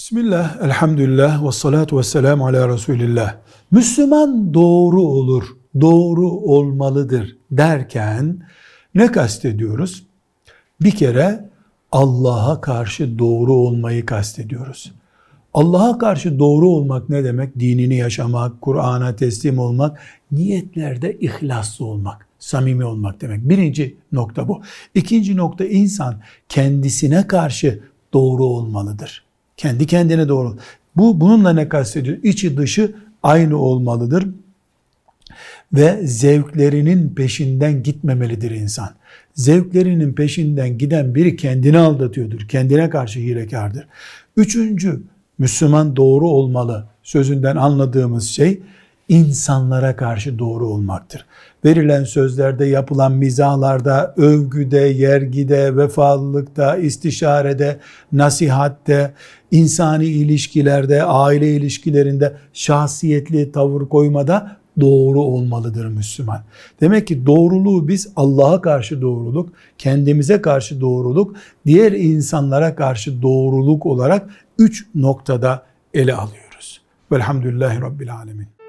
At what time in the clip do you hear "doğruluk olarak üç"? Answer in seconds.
73.22-74.86